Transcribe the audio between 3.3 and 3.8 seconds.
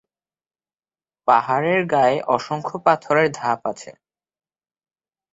ধাপ